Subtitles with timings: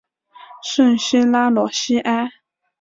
[0.63, 2.27] 圣西拉罗西埃。